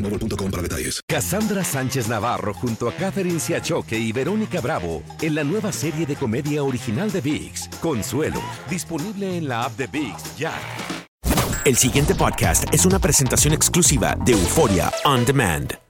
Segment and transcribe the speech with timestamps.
[0.00, 1.00] boostmobile.com para detalles.
[1.06, 6.16] Cassandra Sánchez Navarro junto a Catherine Siachoque y Verónica Bravo en la nueva serie de
[6.16, 10.52] comedia original de VIX, Consuelo, disponible en la app de VIX ya.
[11.64, 15.89] El siguiente podcast es una presentación exclusiva de Euforia On Demand.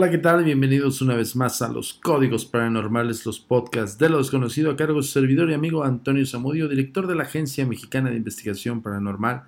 [0.00, 0.44] Hola, ¿qué tal?
[0.44, 4.96] Bienvenidos una vez más a los Códigos Paranormales, los podcasts de lo desconocido a cargo
[4.96, 9.42] de su servidor y amigo Antonio Zamudio, director de la Agencia Mexicana de Investigación Paranormal,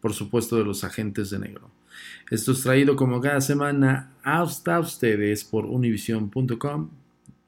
[0.00, 1.70] por supuesto de los agentes de negro.
[2.32, 6.90] Esto es traído como cada semana hasta ustedes por univision.com,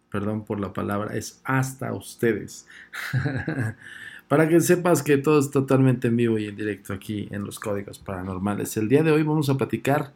[0.09, 2.69] perdón por la palabra, es hasta ustedes.
[4.28, 7.59] Para que sepas que todo es totalmente en vivo y en directo aquí en los
[7.59, 8.76] Códigos Paranormales.
[8.76, 10.12] El día de hoy vamos a platicar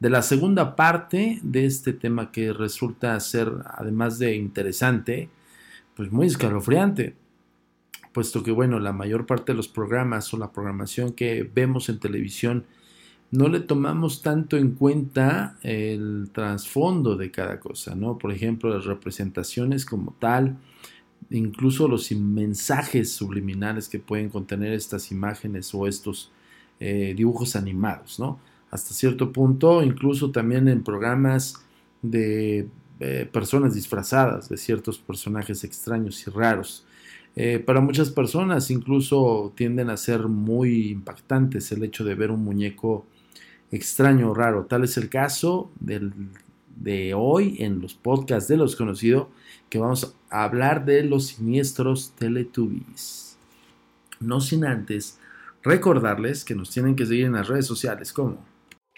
[0.00, 5.28] de la segunda parte de este tema que resulta ser, además de interesante,
[5.96, 7.16] pues muy escalofriante,
[8.12, 11.98] puesto que, bueno, la mayor parte de los programas o la programación que vemos en
[11.98, 12.64] televisión
[13.30, 18.16] no le tomamos tanto en cuenta el trasfondo de cada cosa, ¿no?
[18.16, 20.56] Por ejemplo, las representaciones como tal,
[21.28, 26.32] incluso los mensajes subliminales que pueden contener estas imágenes o estos
[26.80, 28.40] eh, dibujos animados, ¿no?
[28.70, 31.64] Hasta cierto punto, incluso también en programas
[32.02, 32.68] de
[33.00, 36.84] eh, personas disfrazadas de ciertos personajes extraños y raros.
[37.36, 42.42] Eh, para muchas personas incluso tienden a ser muy impactantes el hecho de ver un
[42.42, 43.06] muñeco
[43.70, 44.64] extraño o raro.
[44.64, 49.28] Tal es el caso de hoy en los podcasts de los conocidos
[49.70, 53.36] que vamos a hablar de los siniestros Teletubbies.
[54.20, 55.18] No sin antes
[55.62, 58.38] recordarles que nos tienen que seguir en las redes sociales como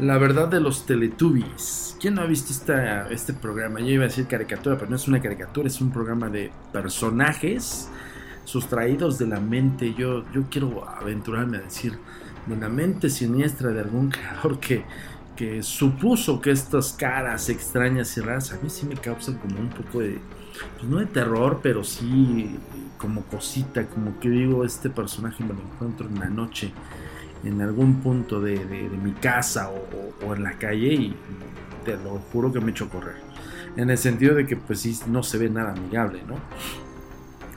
[0.00, 1.94] La verdad de los Teletubbies.
[2.00, 2.54] ¿Quién no ha visto
[3.10, 3.80] este programa?
[3.80, 7.90] Yo iba a decir caricatura, pero no es una caricatura, es un programa de personajes
[8.46, 9.92] sustraídos de la mente.
[9.92, 11.98] Yo, yo quiero aventurarme a decir
[12.46, 14.84] de la mente siniestra de algún creador que,
[15.36, 19.68] que supuso que estas caras extrañas y raras a mí sí me causan como un
[19.68, 20.18] poco de,
[20.78, 22.56] pues no de terror, pero sí
[22.96, 26.72] como cosita, como que digo, este personaje me lo encuentro en la noche
[27.44, 28.58] en algún punto de,
[29.02, 31.16] mi casa o, en la calle y
[31.84, 33.16] te lo juro que me echo a correr.
[33.76, 36.36] En el sentido de que pues sí, no se ve nada amigable, ¿no?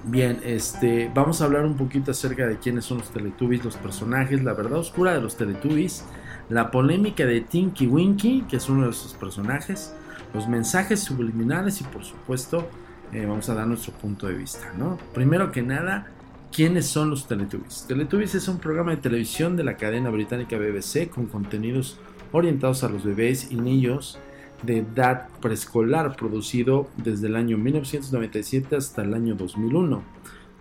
[0.05, 4.43] Bien, este, vamos a hablar un poquito acerca de quiénes son los Teletubbies, los personajes,
[4.43, 6.03] la verdad oscura de los Teletubbies,
[6.49, 9.93] la polémica de Tinky Winky, que es uno de sus personajes,
[10.33, 12.67] los mensajes subliminales y por supuesto
[13.13, 14.97] eh, vamos a dar nuestro punto de vista, ¿no?
[15.13, 16.07] Primero que nada,
[16.53, 17.85] ¿quiénes son los Teletubbies?
[17.87, 21.99] Teletubbies es un programa de televisión de la cadena británica BBC con contenidos
[22.31, 24.19] orientados a los bebés y niños
[24.61, 30.03] de edad preescolar producido desde el año 1997 hasta el año 2001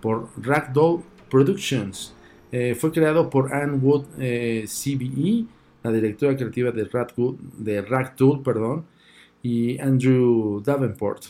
[0.01, 2.15] por Ragdoll Productions.
[2.51, 5.45] Eh, fue creado por Anne Wood eh, CBE,
[5.83, 8.87] la directora creativa de, Ragdoll, perdón,
[9.43, 11.25] y Andrew Davenport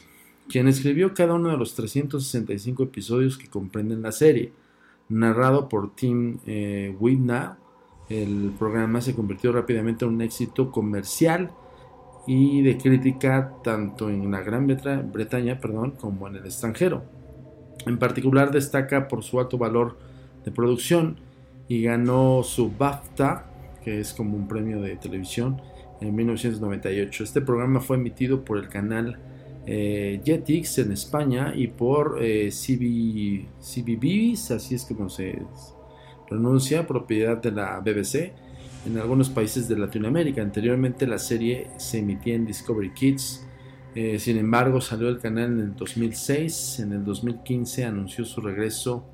[0.52, 4.52] quien escribió cada uno de los 365 episodios que comprenden la serie.
[5.08, 6.94] Narrado por Tim eh,
[8.10, 11.52] el programa se convirtió rápidamente en un éxito comercial
[12.26, 17.02] y de crítica tanto en la Gran Bretaña perdón, como en el extranjero.
[17.86, 19.96] En particular destaca por su alto valor
[20.44, 21.16] de producción
[21.66, 23.46] y ganó su BAFTA,
[23.82, 25.62] que es como un premio de televisión,
[26.02, 27.24] en 1998.
[27.24, 29.18] Este programa fue emitido por el canal
[29.66, 32.48] eh, Jetix en España y por eh,
[34.50, 35.38] así es como se
[36.28, 38.32] pronuncia, propiedad de la BBC
[38.86, 40.42] en algunos países de Latinoamérica.
[40.42, 43.46] Anteriormente la serie se emitía en Discovery Kids,
[43.94, 49.04] eh, sin embargo salió del canal en el 2006, en el 2015 anunció su regreso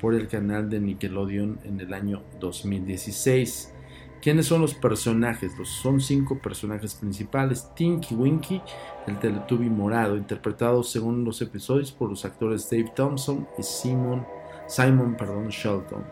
[0.00, 3.74] por el canal de Nickelodeon en el año 2016.
[4.22, 5.56] ¿Quiénes son los personajes?
[5.58, 7.70] Los, son cinco personajes principales.
[7.74, 8.60] Tinky Winky,
[9.06, 14.26] el Teletubby morado, interpretado según los episodios por los actores Dave Thompson y Simon,
[14.66, 16.04] Simon perdón, Shelton.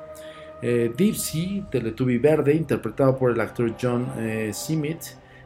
[0.62, 4.52] Eh, Dipsy, Teletubby verde, interpretado por el actor John eh,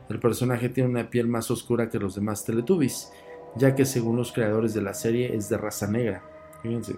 [0.09, 3.13] El personaje tiene una piel más oscura que los demás Teletubbies,
[3.57, 6.23] ya que según los creadores de la serie es de raza negra.
[6.63, 6.95] Fíjense.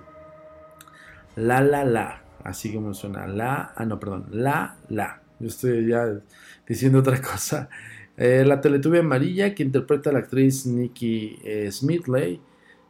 [1.37, 3.27] La la la, así como suena.
[3.27, 4.27] La, ah no, perdón.
[4.31, 5.24] La la.
[5.41, 6.21] Yo estoy ya
[6.67, 7.69] diciendo otra cosa.
[8.17, 12.41] Eh, la Teletubby amarilla que interpreta la actriz Nikki eh, Smithley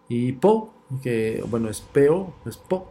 [0.09, 2.91] y Po, que bueno es Peo, es Po.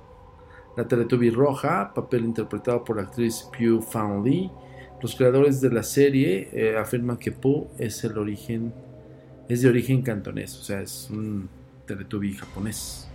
[0.75, 4.49] La Teletubby roja, papel interpretado por la actriz Pew Fan Lee.
[5.01, 8.73] Los creadores de la serie eh, afirman que Po es el origen,
[9.47, 11.47] es de origen cantonés, o sea, es un
[11.85, 13.07] Teletubby japonés.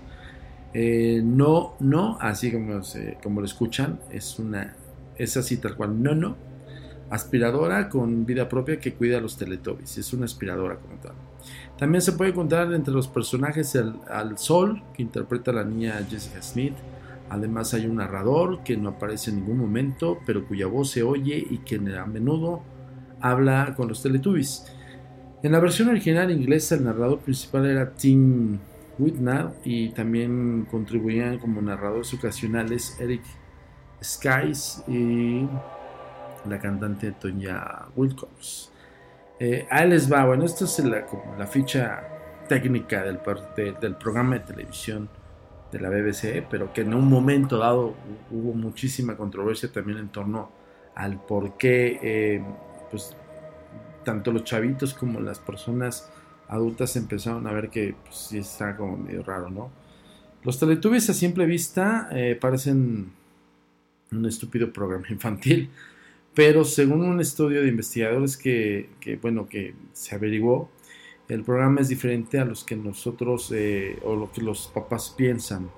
[0.74, 2.80] no, no, así como,
[3.22, 4.76] como lo escuchan, es una
[5.18, 6.02] es así tal cual.
[6.02, 6.36] No, no.
[7.10, 9.98] Aspiradora con vida propia que cuida a los Teletubbies.
[9.98, 11.14] Es una aspiradora como tal.
[11.78, 16.42] También se puede encontrar entre los personajes al Sol, que interpreta a la niña Jessica
[16.42, 16.74] Smith.
[17.30, 21.46] Además hay un narrador que no aparece en ningún momento, pero cuya voz se oye
[21.50, 22.62] y que a menudo
[23.20, 24.66] habla con los Teletubbies.
[25.42, 28.58] En la versión original inglesa el narrador principal era Tim
[28.98, 33.22] Whitnall y también contribuían como narradores ocasionales Eric
[34.02, 35.46] Skies y
[36.48, 38.70] la cantante Tonya Wilcox.
[39.40, 41.06] Eh, ahí les va, bueno, esto es la,
[41.38, 42.02] la ficha
[42.48, 43.20] técnica del,
[43.80, 45.08] del programa de televisión
[45.70, 47.94] de la BBC, pero que en un momento dado
[48.30, 50.50] hubo muchísima controversia también en torno
[50.94, 52.42] al por qué, eh,
[52.90, 53.16] pues,
[54.04, 56.10] tanto los chavitos como las personas
[56.48, 59.70] adultas empezaron a ver que pues, sí está como medio raro, ¿no?
[60.42, 63.12] Los Teletubbies a simple vista eh, parecen
[64.12, 65.70] un estúpido programa infantil.
[66.34, 68.88] Pero según un estudio de investigadores que,
[69.20, 70.70] bueno, que se averiguó,
[71.28, 75.68] el programa es diferente a los que nosotros eh, o lo que los papás piensan.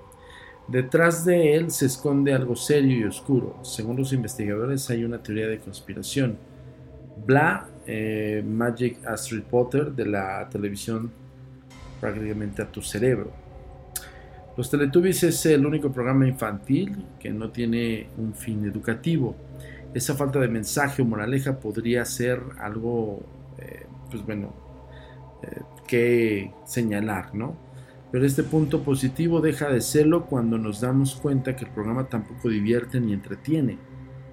[0.67, 3.59] Detrás de él se esconde algo serio y oscuro.
[3.63, 6.37] Según los investigadores hay una teoría de conspiración.
[7.25, 11.11] Bla, eh, Magic Astrid Potter de la televisión
[11.99, 13.31] prácticamente a tu cerebro.
[14.61, 19.35] Los Teletubbies es el único programa infantil que no tiene un fin educativo.
[19.91, 23.23] Esa falta de mensaje o moraleja podría ser algo,
[23.57, 24.53] eh, pues bueno,
[25.41, 27.55] eh, que señalar, ¿no?
[28.11, 32.47] Pero este punto positivo deja de serlo cuando nos damos cuenta que el programa tampoco
[32.47, 33.79] divierte ni entretiene.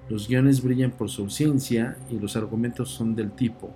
[0.09, 3.73] Los guiones brillan por su ausencia y los argumentos son del tipo,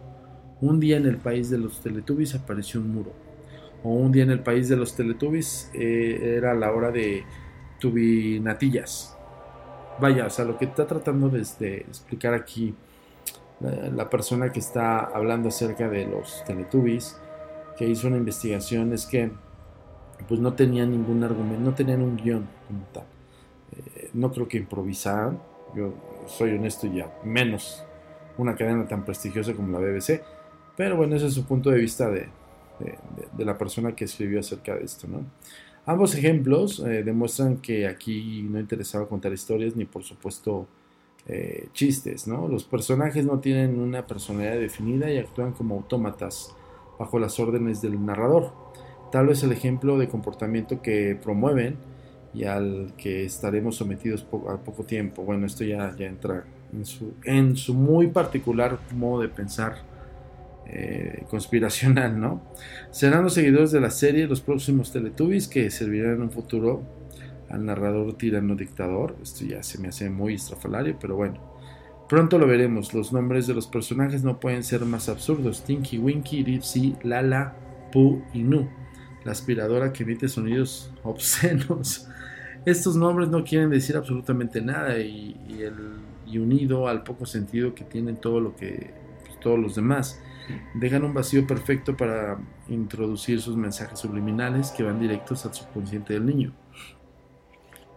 [0.61, 3.22] un día en el país de los Teletubbies apareció un muro
[3.83, 7.23] o un día en el país de los Teletubbies eh, era la hora de
[7.79, 9.17] tubinatillas.
[9.99, 12.73] Vaya, o sea, lo que está tratando de, explicar aquí
[13.59, 17.19] la, persona que está hablando acerca de los Teletubbies,
[17.77, 19.31] que hizo una investigación, es que
[20.27, 23.03] pues no tenían ningún argumento, no tenían un guion como tal.
[23.75, 25.39] Eh, no creo que improvisaran,
[25.75, 25.93] yo
[26.27, 27.83] soy honesto, ya menos
[28.37, 30.21] una cadena tan prestigiosa como la BBC.
[30.77, 32.29] Pero bueno, ese es su punto de vista de,
[32.79, 35.25] de, la persona que escribió acerca de esto, ¿no?
[35.85, 40.65] Ambos ejemplos eh, demuestran que aquí no interesaba contar historias ni por supuesto
[41.27, 42.47] eh, chistes, ¿no?
[42.47, 46.55] Los personajes no tienen una personalidad definida y actúan como autómatas
[46.97, 48.51] bajo las órdenes del narrador.
[49.11, 51.77] Tal vez el ejemplo de comportamiento que promueven
[52.33, 55.23] y al que estaremos sometidos a poco tiempo.
[55.23, 59.92] Bueno, esto ya, ya entra en su, en su muy particular modo de pensar
[60.65, 62.41] eh, conspiracional, ¿no?
[62.91, 66.83] Serán los seguidores de la serie los próximos Teletubbies que servirán en un futuro
[67.49, 69.15] al narrador tirano dictador.
[69.21, 71.53] Esto ya se me hace muy estrafalario, pero bueno.
[72.09, 72.93] Pronto lo veremos.
[72.93, 75.63] Los nombres de los personajes no pueden ser más absurdos.
[75.63, 77.55] Tinky Winky, Dipsy, Lala,
[77.91, 78.69] Pooh y Nu.
[79.23, 82.07] La aspiradora que emite sonidos obscenos.
[82.65, 85.35] Estos nombres no quieren decir absolutamente nada y,
[86.33, 88.89] unido al poco sentido que tienen todo lo que
[89.23, 90.19] pues, todos los demás
[90.73, 96.25] dejan un vacío perfecto para introducir sus mensajes subliminales que van directos al subconsciente del
[96.25, 96.53] niño.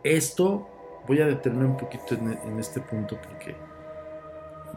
[0.03, 0.69] Esto
[1.07, 3.57] voy a detenerme un poquito en, este punto porque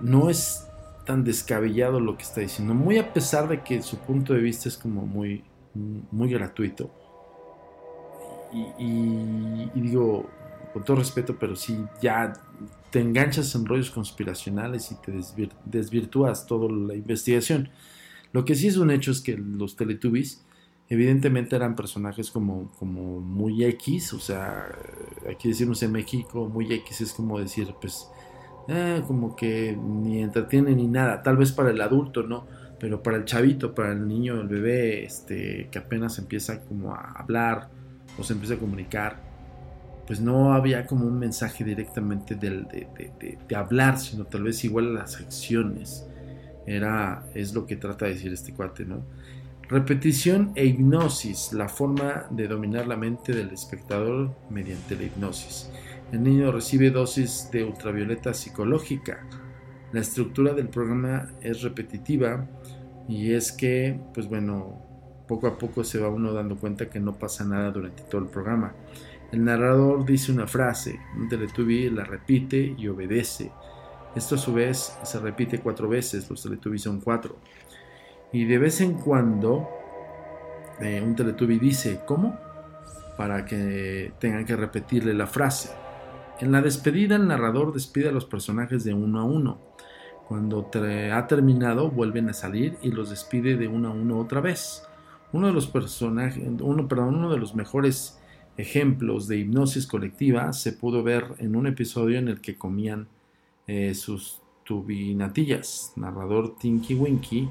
[0.02, 0.68] no es
[1.06, 4.70] tan descabellado lo que está diciendo, muy a pesar de que su punto de vista
[4.70, 6.90] es como muy, muy gratuito.
[8.52, 10.28] Y, y digo,
[10.74, 12.34] con todo respeto, pero si ya
[12.92, 15.14] te enganchas en rollos conspiracionales y te
[15.66, 17.70] desvirtúas toda la investigación.
[18.32, 20.44] Lo que sí es un hecho es que los Teletubbies
[20.88, 24.68] evidentemente eran personajes como, como muy X, o sea,
[25.30, 28.10] aquí decimos en México, muy X es como decir, pues,
[28.68, 32.48] eh, como que ni entretiene ni nada, tal vez para el adulto, ¿no?
[32.80, 37.12] Pero para el chavito, para el niño, el bebé, este, que apenas empieza como a
[37.18, 37.70] hablar
[38.18, 39.29] o se empieza a comunicar,
[40.10, 46.08] pues no había como un mensaje directamente de, hablar, sino tal vez igual las acciones.
[46.66, 49.04] Era, es lo que trata de decir este cuate, ¿no?
[49.70, 55.70] Repetición e hipnosis, la forma de dominar la mente del espectador mediante la hipnosis.
[56.12, 59.24] El niño recibe dosis de ultravioleta psicológica.
[59.92, 62.48] La estructura del programa es repetitiva
[63.08, 64.82] y es que, pues bueno,
[65.28, 68.28] poco a poco se va uno dando cuenta que no pasa nada durante todo el
[68.28, 68.74] programa.
[69.32, 73.52] El narrador dice una frase, un Teletubby la repite y obedece.
[74.16, 77.38] Esto a su vez se repite cuatro veces, los Teletubbies son cuatro.
[78.32, 79.70] Y de vez en cuando
[80.80, 82.40] eh, un Teletubby dice, ¿cómo?
[83.18, 85.70] Para que tengan que repetirle la frase.
[86.40, 89.60] En la despedida el narrador despide a los personajes de uno a uno.
[90.28, 90.70] Cuando
[91.14, 94.84] ha terminado vuelven a salir y los despide de uno a uno otra vez.
[95.34, 98.19] Uno de los personajes, uno, perdón, uno de los mejores
[98.60, 103.08] ejemplos de hipnosis colectiva se pudo ver en un episodio en el que comían
[103.68, 105.94] eh, sus tubinatillas.
[105.96, 107.50] Narrador Tinky Winky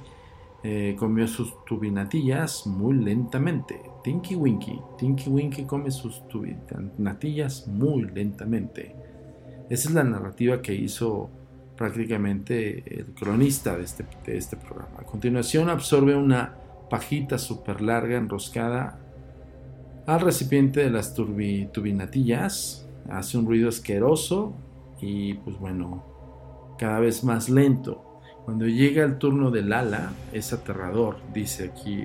[0.62, 3.81] eh, comió sus tubinatillas muy lentamente.
[4.05, 8.95] Tinky Winky, Tinky Winky come sus tubinatillas muy lentamente.
[9.71, 11.31] Esa es la narrativa que hizo
[11.75, 14.99] prácticamente el cronista de este, de este programa.
[14.99, 16.55] A continuación absorbe una
[16.91, 19.08] pajita súper larga enroscada
[20.09, 22.88] al recipiente de las turbinatillas.
[23.11, 24.57] Hace un ruido asqueroso
[25.03, 26.03] y pues bueno,
[26.79, 28.23] cada vez más lento.
[28.47, 32.05] Cuando llega el turno del ala, es aterrador, dice aquí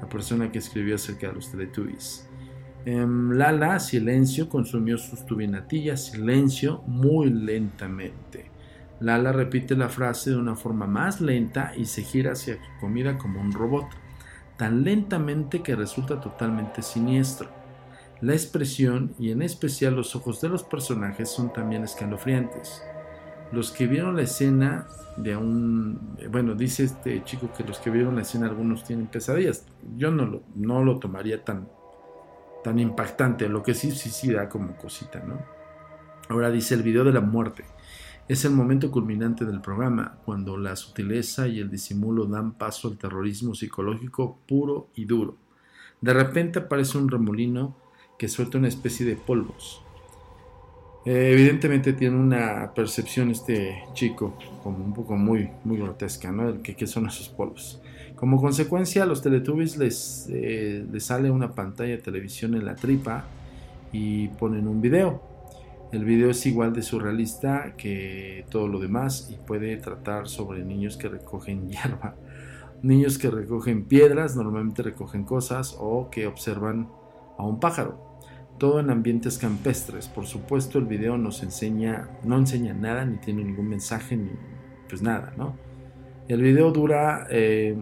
[0.00, 2.30] la persona que escribió acerca de los Teletubbies.
[2.86, 8.50] Em, Lala, silencio, consumió sus tubinatillas, silencio, muy lentamente.
[9.00, 13.18] Lala repite la frase de una forma más lenta y se gira hacia su comida
[13.18, 13.86] como un robot
[14.56, 17.48] tan lentamente que resulta totalmente siniestro.
[18.20, 22.82] La expresión y en especial los ojos de los personajes son también escalofriantes.
[23.52, 24.86] Los que vieron la escena
[25.16, 26.16] de un...
[26.30, 29.66] Bueno, dice este chico que los que vieron la escena algunos tienen pesadillas.
[29.96, 31.68] Yo no lo, no lo tomaría tan,
[32.64, 33.48] tan impactante.
[33.48, 35.38] Lo que sí, sí, sí da como cosita, ¿no?
[36.28, 37.64] Ahora dice el video de la muerte.
[38.28, 42.98] Es el momento culminante del programa, cuando la sutileza y el disimulo dan paso al
[42.98, 45.36] terrorismo psicológico puro y duro.
[46.00, 47.76] De repente aparece un remolino
[48.18, 49.80] que suelta una especie de polvos.
[51.04, 56.48] Eh, evidentemente tiene una percepción este chico como un poco muy, muy grotesca, ¿no?
[56.48, 57.80] El que, ¿Qué son esos polvos?
[58.16, 62.74] Como consecuencia, a los Teletubbies les, eh, les sale una pantalla de televisión en la
[62.74, 63.24] tripa
[63.92, 65.35] y ponen un video.
[65.92, 70.96] El video es igual de surrealista que todo lo demás y puede tratar sobre niños
[70.96, 72.16] que recogen hierba,
[72.82, 76.88] niños que recogen piedras, normalmente recogen cosas o que observan
[77.38, 78.04] a un pájaro.
[78.58, 80.08] todo en ambientes campestres.
[80.08, 84.30] Por supuesto, el video nos enseña, no enseña nada, ni tiene ningún mensaje, ni
[84.88, 85.54] pues nada, ¿no?
[86.26, 87.76] El video dura eh,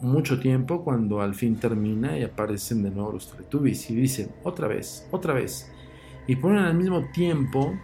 [0.00, 4.66] mucho tiempo cuando al fin termina y aparecen de nuevo los Teletubbies y dicen otra
[4.66, 5.70] vez, otra vez.
[6.30, 7.74] Y ponen al mismo tiempo,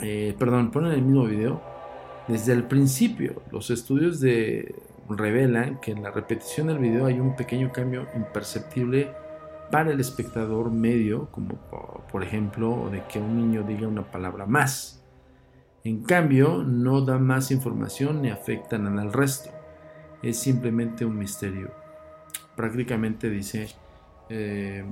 [0.00, 1.62] eh, perdón, ponen el mismo video
[2.26, 3.40] desde el principio.
[3.52, 4.74] Los estudios de,
[5.08, 9.12] revelan que en la repetición del video hay un pequeño cambio imperceptible
[9.70, 11.54] para el espectador medio, como
[12.10, 15.04] por ejemplo de que un niño diga una palabra más.
[15.84, 19.50] En cambio, no da más información ni afectan al resto.
[20.20, 21.70] Es simplemente un misterio.
[22.56, 23.68] Prácticamente dice
[24.30, 24.84] eh,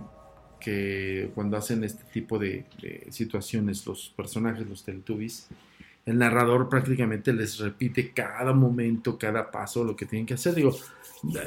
[0.60, 5.48] que cuando hacen este tipo de, de, situaciones los personajes, los Teletubbies,
[6.06, 10.54] el narrador prácticamente les repite cada momento, cada paso, lo que tienen que hacer.
[10.54, 10.76] Digo,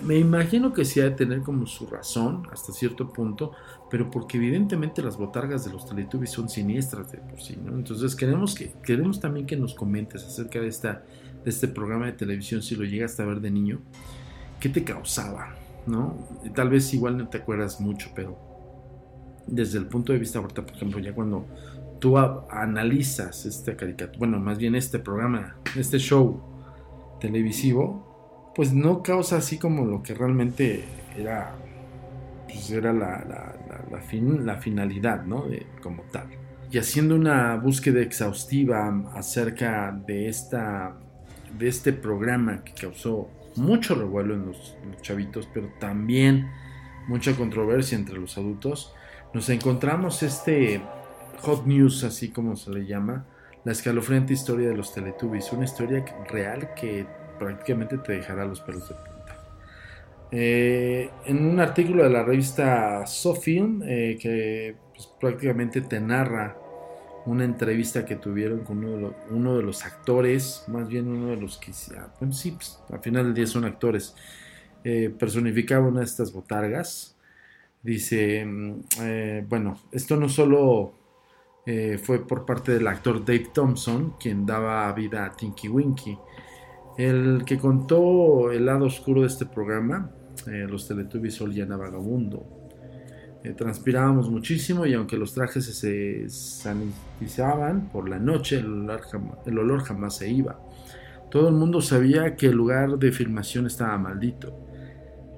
[0.04, 3.52] me imagino que sí ha de tener como su razón hasta cierto punto,
[3.92, 7.76] pero porque evidentemente las botargas de los Teletubbies son siniestras de por sí, ¿no?
[7.76, 11.04] Entonces queremos, que, queremos también que nos comentes acerca de, esta,
[11.44, 13.80] de este programa de televisión, si lo llegaste a ver de niño,
[14.60, 15.56] ¿qué te causaba?
[15.86, 16.28] ¿No?
[16.56, 18.57] Tal vez igual no te acuerdas mucho, pero
[19.48, 21.46] desde el punto de vista ahorita, por ejemplo, ya cuando
[22.00, 26.42] tú analizas este caricatura, bueno, más bien este programa, este show
[27.20, 30.84] televisivo, pues no causa así como lo que realmente
[31.18, 31.56] era,
[32.48, 33.56] pues era la, la,
[33.92, 35.48] la, fin, la finalidad, ¿no?
[35.48, 36.28] De, como tal.
[36.72, 40.98] Y haciendo una búsqueda exhaustiva acerca de, esta,
[41.58, 46.48] de este programa que causó mucho revuelo en los, los chavitos, pero también
[47.08, 48.94] mucha controversia entre los adultos,
[49.34, 50.82] nos encontramos este
[51.42, 53.26] Hot News, así como se le llama,
[53.64, 57.06] la escalofriante historia de los Teletubbies, una historia real que
[57.38, 59.18] prácticamente te dejará los pelos de punta.
[60.32, 66.58] Eh, en un artículo de la revista SoFilm, eh, que pues, prácticamente te narra
[67.26, 71.72] una entrevista que tuvieron con uno de, los, actores, más bien uno de los que,
[71.98, 74.16] ah, bueno, sí, pues, al final del día son actores,
[74.84, 77.17] eh, personificaba una de estas botargas.
[77.88, 80.92] Dice, mm, eh, bueno, esto no solo
[81.66, 86.18] eh, fue por parte del actor Dave Thompson, quien daba vida a Tinky Winky.
[86.98, 90.12] El que contó el lado oscuro de este programa,
[90.48, 92.46] eh, los Teletubbies solían a vagabundo.
[93.56, 100.30] Transpirábamos muchísimo y aunque los trajes se sanitizaban por la noche, el olor jamás se
[100.30, 100.60] iba.
[101.32, 104.67] Todo el mundo sabía que el lugar de filmación estaba maldito.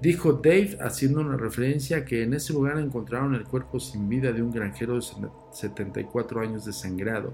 [0.01, 4.41] Dijo Dave haciendo una referencia que en ese lugar encontraron el cuerpo sin vida de
[4.41, 5.01] un granjero de
[5.51, 7.33] 74 años desangrado,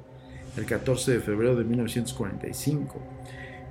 [0.58, 2.99] el 14 de febrero de 1945.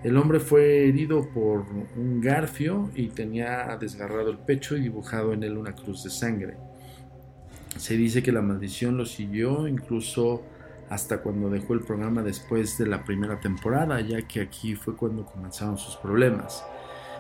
[0.04, 1.64] El hombre fue herido por
[1.96, 6.56] un garfio y tenía desgarrado el pecho y dibujado en él una cruz de sangre.
[7.76, 10.42] Se dice que la maldición lo siguió incluso
[10.88, 15.24] hasta cuando dejó el programa después de la primera temporada, ya que aquí fue cuando
[15.24, 16.62] comenzaron sus problemas.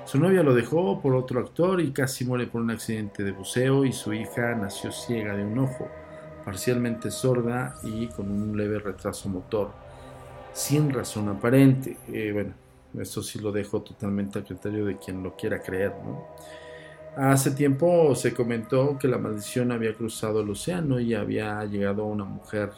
[0.04, 3.86] Su novia lo dejó por otro actor y casi muere por un accidente de buceo
[3.86, 5.88] y su hija nació ciega de un ojo,
[6.44, 9.70] parcialmente sorda y con un leve retraso motor,
[10.52, 11.96] sin razón aparente.
[12.12, 12.52] Eh, bueno,
[13.00, 15.94] esto sí lo dejo totalmente a criterio de quien lo quiera creer.
[17.16, 22.24] Hace tiempo se comentó que la maldición había cruzado el océano y había llegado una
[22.24, 22.72] mujer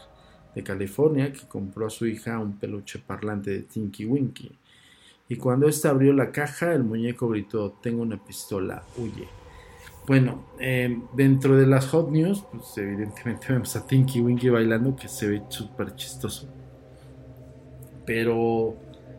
[0.54, 4.52] de California que compró a su hija un peluche parlante de Tinky Winky
[5.28, 9.28] y cuando ésta abrió la caja, el muñeco gritó, tengo una pistola, huye.
[10.06, 15.08] Bueno, eh, dentro de las hot news, pues evidentemente vemos a Tinky Winky bailando, que
[15.08, 16.48] se ve súper chistoso.
[18.04, 18.76] Pero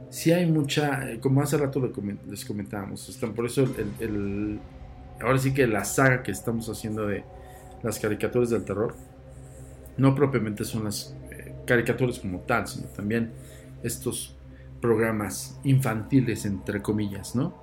[0.10, 1.82] sí hay mucha, eh, como hace rato
[2.30, 3.68] les comentábamos, están por eso
[4.00, 4.60] el,
[5.20, 7.26] ahora sí que la saga que estamos haciendo de
[7.84, 8.96] las caricaturas del terror,
[9.98, 13.32] no propiamente son las eh, caricaturas como tal, sino también
[13.84, 14.37] estos
[14.82, 17.54] programas infantiles, entre comillas, ¿no?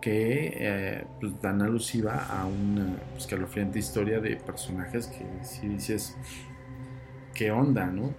[0.00, 6.16] Que eh, pues, dan alusiva a una escalofriante historia de personajes que si dices,
[7.34, 8.14] ¿qué onda, no?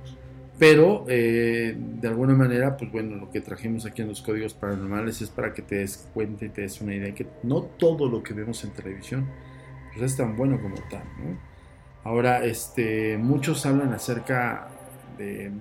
[0.60, 5.22] Pero eh, de alguna manera, pues bueno, lo que trajimos aquí en los códigos paranormales
[5.22, 8.24] es para que te des cuenta y te des una idea que no todo lo
[8.24, 9.28] que vemos en televisión
[9.94, 11.38] pues, es tan bueno como tal, ¿no?
[12.04, 14.70] Ahora, este, muchos hablan acerca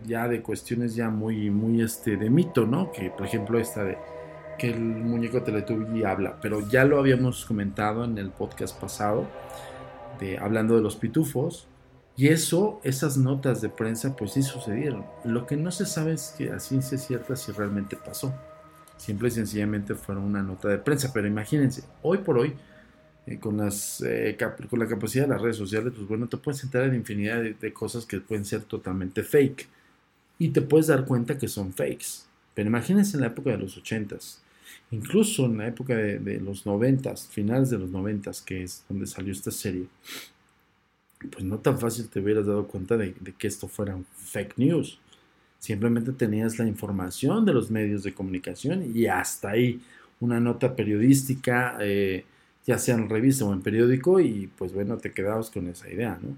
[0.07, 2.93] ya de cuestiones ya muy, muy este, de mito, ¿no?
[2.93, 3.99] Que por ejemplo esta de
[4.59, 9.27] que el muñeco Teletubby habla, pero ya lo habíamos comentado en el podcast pasado,
[10.19, 11.69] de, hablando de los pitufos,
[12.17, 15.05] y eso, esas notas de prensa, pues sí sucedieron.
[15.25, 18.33] Lo que no se sabe es que a ciencia cierta si realmente pasó.
[18.97, 22.57] Simple y sencillamente fueron una nota de prensa, pero imagínense, hoy por hoy,
[23.27, 24.37] eh, con, las, eh,
[24.71, 27.73] con la capacidad de las redes sociales, pues bueno, te puedes enterar de infinidad de,
[27.73, 29.69] cosas que pueden ser totalmente fake.
[30.39, 32.27] Y te puedes dar cuenta que son fakes.
[32.55, 34.39] Pero imagínense en la época de los 80s,
[34.93, 39.33] incluso en la época de, los 90s, finales de los 90s, que es donde salió
[39.33, 39.87] esta serie,
[41.31, 45.01] pues no tan fácil te hubieras dado cuenta de, que esto fueran fake news.
[45.59, 49.81] Simplemente tenías la información de los medios de comunicación y hasta ahí
[50.21, 51.77] una nota periodística.
[51.81, 52.25] Eh,
[52.67, 56.19] ya sea en revista o en periódico, y pues bueno, te quedabas con esa idea,
[56.21, 56.37] ¿no?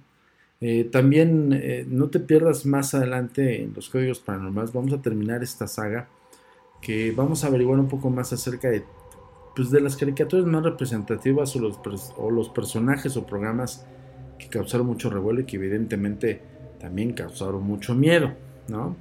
[0.61, 5.43] Eh, también eh, no te pierdas más adelante en los códigos paranormales, vamos a terminar
[5.43, 6.09] esta saga,
[6.83, 8.85] que vamos a averiguar un poco más acerca de,
[9.55, 11.79] pues, de las caricaturas más representativas o los,
[12.17, 13.87] o los personajes o programas
[14.39, 16.41] que causaron mucho revuelo y que evidentemente
[16.81, 18.33] también causaron mucho miedo,
[18.69, 18.97] ¿no?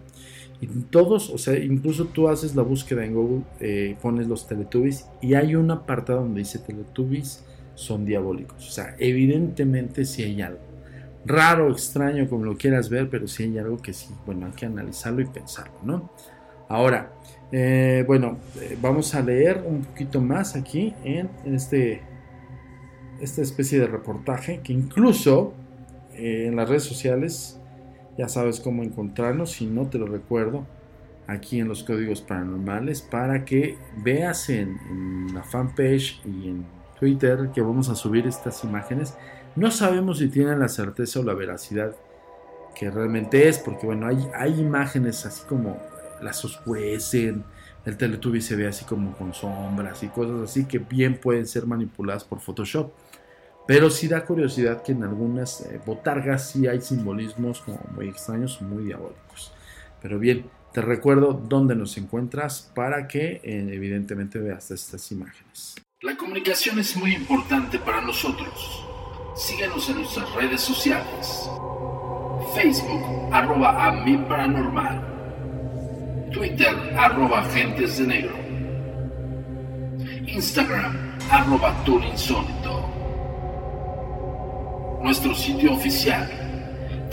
[0.59, 5.07] Y todos, o sea, incluso tú haces la búsqueda en Google, eh, pones los Teletubbies
[5.21, 7.43] y hay un apartado donde dice Teletubbies
[7.75, 8.67] son diabólicos.
[8.67, 10.59] O sea, evidentemente si hay algo.
[11.25, 14.65] Raro, extraño, como lo quieras ver, pero si hay algo que sí, bueno, hay que
[14.65, 16.09] analizarlo y pensarlo, ¿no?
[16.69, 17.11] Ahora,
[17.51, 22.01] eh, bueno, eh, vamos a leer un poquito más aquí en, este,
[23.21, 25.53] esta especie de reportaje que incluso
[26.13, 27.59] en las redes sociales
[28.17, 30.65] ya sabes cómo encontrarnos, si no te lo recuerdo,
[31.27, 34.77] aquí en los códigos paranormales, para que veas en,
[35.33, 36.65] la fanpage y en
[36.99, 39.13] Twitter que vamos a subir estas imágenes.
[39.55, 41.95] No sabemos si tienen la certeza o la veracidad
[42.73, 45.77] que realmente es, porque bueno, hay, imágenes así como
[46.21, 47.43] las oscurecen,
[47.85, 51.65] el Teletubby se ve así como con sombras y cosas así que bien pueden ser
[51.65, 52.91] manipuladas por Photoshop.
[53.67, 58.61] Pero sí da curiosidad que en algunas eh, botargas sí hay simbolismos como muy extraños,
[58.61, 59.51] muy diabólicos.
[60.01, 65.75] Pero bien, te recuerdo dónde nos encuentras para que eh, evidentemente veas estas imágenes.
[66.01, 68.85] La comunicación es muy importante para nosotros.
[69.35, 71.49] Síguenos en nuestras redes sociales.
[72.55, 73.03] Facebook,
[73.33, 76.29] arroba a paranormal.
[76.31, 78.37] Twitter, arroba agentes de negro.
[80.25, 82.96] Instagram, arroba insólito
[85.07, 86.29] nuestro sitio oficial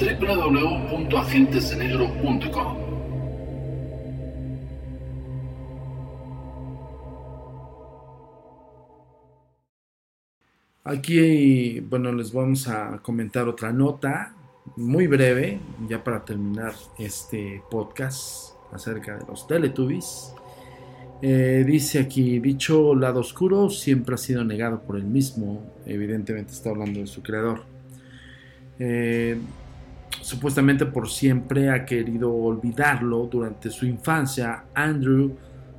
[0.00, 2.76] www.agentesdenegro.com.
[10.82, 14.34] Aquí, bueno, les vamos a comentar otra nota
[14.74, 20.34] muy breve, ya para terminar este podcast acerca de los Teletubbies.
[21.22, 26.70] Eh, dice aquí, dicho lado oscuro siempre ha sido negado por él mismo, evidentemente está
[26.70, 27.72] hablando de su creador.
[28.78, 29.38] Eh,
[30.20, 33.26] supuestamente por siempre ha querido olvidarlo.
[33.26, 35.36] Durante su infancia, Andrew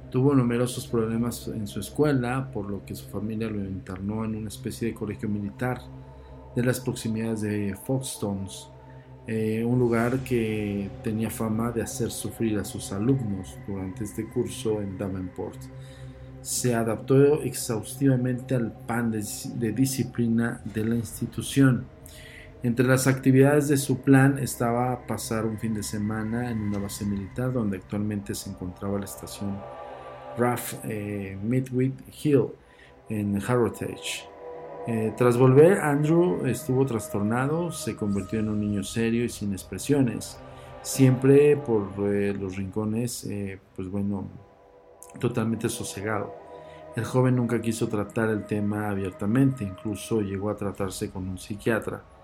[0.09, 4.47] tuvo numerosos problemas en su escuela, por lo que su familia lo internó en una
[4.47, 5.81] especie de colegio militar
[6.55, 8.69] de las proximidades de Foxstones,
[9.27, 14.81] eh, un lugar que tenía fama de hacer sufrir a sus alumnos durante este curso
[14.81, 15.57] en Davenport.
[16.41, 21.94] Se adaptó exhaustivamente al pan de disciplina de la institución
[22.65, 27.05] entre las actividades de su plan estaba pasar un fin de semana en una base
[27.05, 29.55] militar donde actualmente se encontraba la estación
[30.35, 31.37] RAF eh,
[32.23, 32.47] Hill
[33.09, 34.27] en Heritage.
[34.87, 40.39] Eh, tras volver, Andrew estuvo trastornado, se convirtió en un niño serio y sin expresiones,
[40.81, 44.27] siempre por eh, los rincones, eh, pues bueno,
[45.19, 46.33] totalmente sosegado.
[46.95, 52.14] El joven nunca quiso tratar el tema abiertamente, incluso llegó a tratarse con un psiquiatra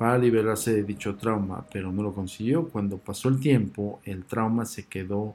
[0.00, 2.66] para liberarse de dicho trauma, pero no lo consiguió.
[2.70, 5.34] Cuando pasó el tiempo, el trauma se quedó,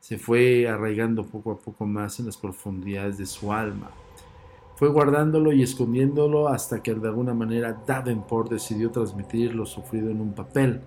[0.00, 3.90] se fue arraigando poco a poco más en las profundidades de su alma.
[4.76, 10.22] Fue guardándolo y escondiéndolo hasta que de alguna manera Davenport decidió transmitir lo sufrido en
[10.22, 10.80] un papel.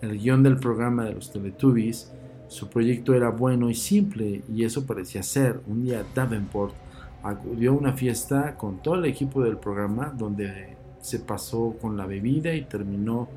[0.00, 2.12] El guion del programa de los Teletubbies,
[2.46, 5.60] su proyecto era bueno y simple, y eso parecía ser.
[5.66, 6.76] Un día Davenport
[7.24, 10.73] acudió a una fiesta con todo el equipo del programa donde
[11.04, 13.28] se pasó con la bebida y terminó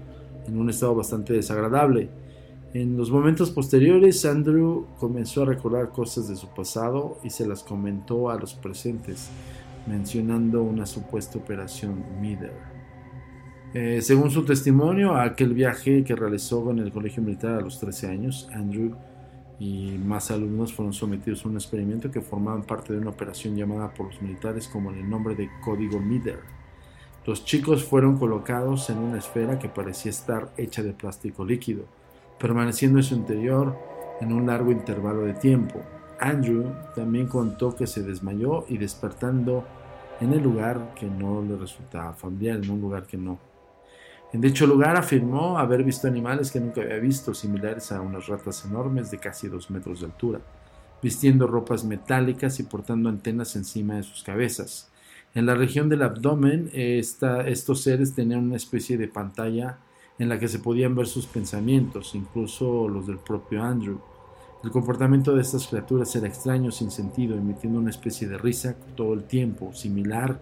[0.47, 2.07] en un estado bastante desagradable.
[2.73, 7.63] En los momentos posteriores, Andrew comenzó a recordar cosas de su pasado y se las
[7.63, 9.29] comentó a los presentes,
[9.85, 12.53] mencionando una supuesta operación Mider.
[13.73, 18.07] Eh, según su testimonio, aquel viaje que realizó con el colegio militar a los 13
[18.07, 18.95] años, Andrew
[19.59, 23.93] y más alumnos fueron sometidos a un experimento que formaban parte de una operación llamada
[23.93, 26.56] por los militares como el nombre de Código Mider.
[27.27, 31.83] Los chicos fueron colocados en una esfera que parecía estar hecha de plástico líquido,
[32.39, 33.77] permaneciendo en su interior
[34.21, 35.81] en un largo intervalo de tiempo.
[36.21, 39.65] Andrew también contó que se desmayó y despertando
[40.21, 43.37] en el lugar que no le resultaba familiar, en un lugar que no.
[44.31, 48.63] En dicho lugar afirmó haber visto animales que nunca había visto, similares a unas ratas
[48.63, 50.39] enormes de casi dos metros de altura,
[51.03, 54.89] vistiendo ropas metálicas y portando antenas encima de sus cabezas.
[55.37, 59.77] En la región del abdomen, estos seres tenían una especie de pantalla
[60.17, 63.99] en la que se podían ver sus pensamientos, incluso los del propio Andrew.
[64.63, 69.13] El comportamiento de estas criaturas era extraño, sin sentido, emitiendo una especie de risa todo
[69.13, 70.41] el tiempo, similar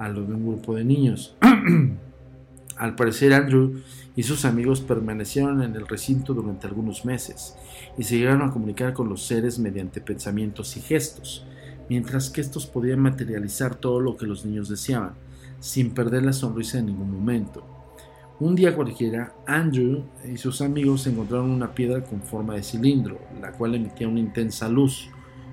[0.00, 1.36] a lo de un grupo de niños.
[2.76, 3.80] Al parecer Andrew
[4.16, 7.54] y sus amigos permanecieron en el recinto durante algunos meses
[7.96, 11.46] y se llegaron a comunicar con los seres mediante pensamientos y gestos,
[11.88, 15.14] mientras que estos podían materializar todo lo que los niños deseaban,
[15.60, 17.64] sin perder la sonrisa en ningún momento.
[18.40, 23.52] Un día cualquiera, Andrew y sus amigos encontraron una piedra con forma de cilindro, la
[23.52, 25.08] cual emitía una intensa luz.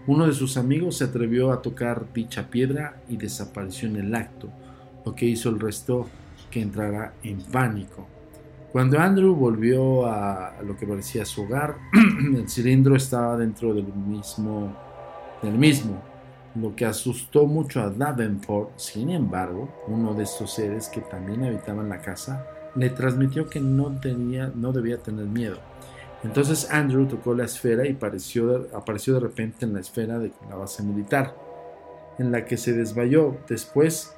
[0.08, 4.50] Uno de sus amigos se atrevió a tocar dicha piedra y desapareció en el acto,
[5.06, 6.08] lo que hizo el resto
[6.50, 8.08] que entrara en pánico.
[8.72, 11.76] Cuando Andrew volvió a lo que parecía su hogar,
[12.36, 14.76] el cilindro estaba dentro del mismo,
[15.44, 16.02] del mismo,
[16.56, 18.78] lo que asustó mucho a Davenport.
[18.78, 24.00] Sin embargo, uno de estos seres que también habitaban la casa le transmitió que no,
[24.00, 25.60] tenía, no debía tener miedo.
[26.24, 30.56] Entonces Andrew tocó la esfera y apareció, apareció de repente en la esfera de la
[30.56, 31.36] base militar,
[32.18, 33.38] en la que se desmayó.
[33.48, 34.16] Después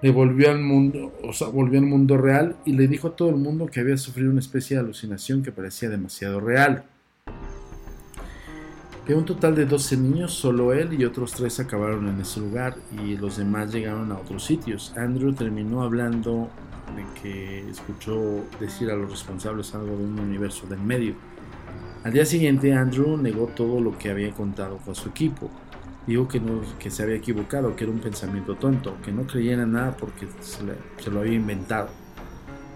[0.00, 3.36] le volvió al mundo, o volvió al mundo real y le dijo a todo el
[3.36, 6.84] mundo que había sufrido una especie de alucinación que parecía demasiado real.
[9.06, 12.76] De un total de 12 niños, solo él y otros tres acabaron en ese lugar
[12.92, 14.94] y los demás llegaron a otros sitios.
[14.96, 16.48] Andrew terminó hablando
[16.94, 21.16] de que escuchó decir a los responsables algo de un universo del medio.
[22.04, 25.50] Al día siguiente Andrew negó todo lo que había contado con su equipo.
[26.06, 29.66] Dijo que, no, que se había equivocado, que era un pensamiento tonto, que no creyera
[29.66, 31.88] nada porque se, lo había inventado.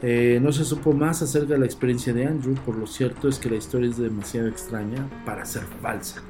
[0.03, 3.39] Eh, no se supo más acerca de la experiencia de Andrew, por lo cierto es
[3.39, 6.23] que la historia es demasiado extraña para ser falsa.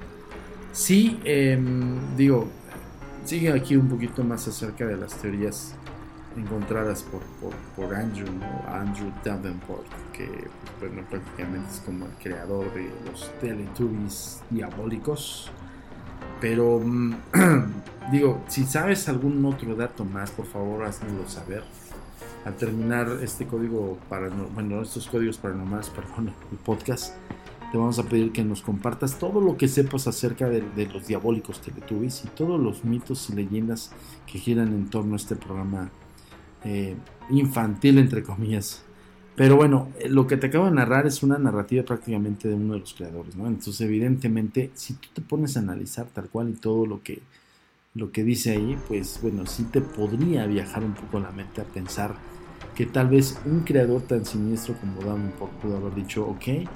[0.72, 2.48] Sí, em, digo,
[3.24, 5.74] sigue aquí un poquito más acerca de las teorías
[6.36, 7.22] encontradas por,
[7.74, 8.28] por, Andrew,
[8.68, 10.26] Andrew Davenport, que
[10.78, 15.50] pues, bueno, prácticamente es como el creador de los Teletubbies diabólicos.
[16.40, 17.14] Pero mm,
[18.12, 21.64] digo, si sabes algún otro dato más, por favor házmelo saber.
[22.46, 27.16] Al terminar este código para bueno, estos códigos paranormales, perdón, el podcast,
[27.72, 31.60] te vamos a pedir que nos compartas todo lo que sepas acerca de, los diabólicos
[31.60, 33.90] Teletubbies y todos los mitos y leyendas
[34.30, 35.90] que giran en torno a este programa
[36.62, 36.94] eh,
[37.30, 38.84] infantil, entre comillas.
[39.34, 42.74] Pero bueno, eh, lo que te acabo de narrar es una narrativa prácticamente de uno
[42.74, 43.48] de los creadores, ¿no?
[43.48, 47.22] Entonces, evidentemente, si tú te pones a analizar tal cual y todo lo que,
[47.94, 51.64] lo que dice ahí, pues bueno, sí te podría viajar un poco la mente a
[51.64, 52.35] pensar
[52.74, 56.68] que tal vez un creador tan siniestro como Davenport pudo haber dicho, ok,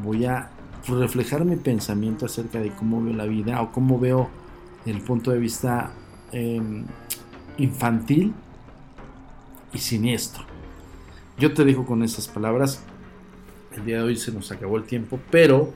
[0.00, 0.50] voy a
[0.86, 4.28] reflejar mi pensamiento acerca de cómo veo la vida o cómo veo
[4.86, 5.90] el punto de vista
[6.32, 6.84] em,
[7.56, 8.32] infantil
[9.72, 10.44] y siniestro.
[11.38, 12.82] Yo te digo con esas palabras,
[13.76, 15.72] el día de hoy se nos acabó el tiempo, pero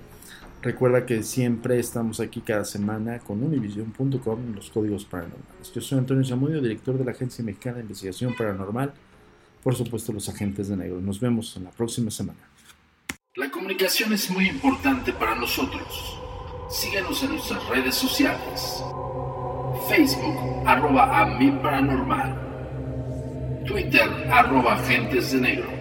[0.61, 5.73] recuerda que siempre estamos aquí cada semana con univision.com los códigos paranormales.
[5.73, 8.93] Yo soy Antonio Zamudio, director de la Agencia Mexicana de Investigación Paranormal,
[9.63, 11.01] por supuesto los agentes de negro.
[11.01, 12.41] Nos vemos en la próxima semana.
[13.37, 16.19] La comunicación es muy importante para nosotros.
[16.69, 18.83] Síguenos en nuestras redes sociales.
[19.89, 23.63] Facebook, arroba a mi paranormal.
[23.67, 25.73] Twitter, arroba Agentes de Negro.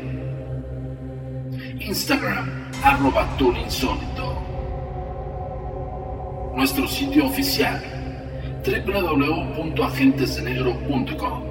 [1.80, 3.28] Instagram, arroba
[3.63, 4.41] Insólito.
[6.56, 7.84] Nuestro sitio oficial,
[8.63, 11.50] www.agentesdenegro.com.